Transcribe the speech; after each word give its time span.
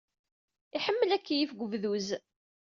Yeḥemmel 0.73 1.09
akeyyef 1.17 1.51
deg 1.53 1.59
webduz. 1.61 2.07